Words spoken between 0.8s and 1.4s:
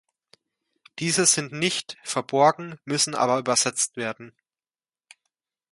Diese